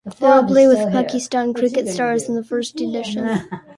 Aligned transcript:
They 0.19 0.25
will 0.31 0.45
play 0.47 0.65
with 0.67 0.91
Pakistan 0.91 1.53
cricket 1.53 1.87
stars 1.87 2.27
in 2.27 2.33
the 2.33 2.43
first 2.43 2.81
edition. 2.81 3.47